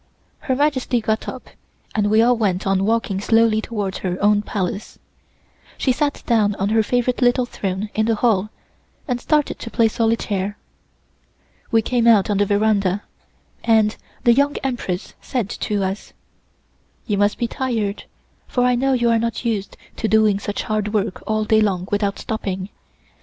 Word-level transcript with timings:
Her 0.39 0.55
Majesty 0.55 0.99
got 0.99 1.27
up 1.27 1.47
and 1.93 2.09
we 2.09 2.23
all 2.23 2.35
went 2.35 2.65
on 2.65 2.85
walking 2.85 3.21
slowly 3.21 3.61
towards 3.61 3.99
her 3.99 4.17
own 4.19 4.41
Palace. 4.41 4.97
She 5.77 5.91
sat 5.91 6.23
down 6.25 6.55
on 6.55 6.69
her 6.69 6.81
favorite 6.81 7.21
little 7.21 7.45
throne 7.45 7.91
in 7.93 8.07
the 8.07 8.15
hall 8.15 8.49
and 9.07 9.21
started 9.21 9.59
to 9.59 9.69
play 9.69 9.87
solitaire. 9.87 10.57
We 11.69 11.83
came 11.83 12.07
out 12.07 12.31
on 12.31 12.39
the 12.39 12.47
veranda, 12.47 13.03
and 13.63 13.95
the 14.23 14.33
Young 14.33 14.55
Empress 14.63 15.13
said 15.21 15.47
to 15.49 15.83
us: 15.83 16.13
"You 17.05 17.19
must 17.19 17.37
be 17.37 17.47
tired, 17.47 18.05
for 18.47 18.63
I 18.63 18.73
know 18.73 18.93
you 18.93 19.11
are 19.11 19.19
not 19.19 19.45
used 19.45 19.77
to 19.97 20.07
doing 20.07 20.39
such 20.39 20.63
hard 20.63 20.95
work 20.95 21.21
all 21.27 21.45
day 21.45 21.61
long 21.61 21.87
without 21.91 22.17
stopping. 22.17 22.69